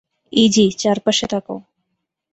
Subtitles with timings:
[0.33, 1.57] Easy, চারপাশে তাকাও।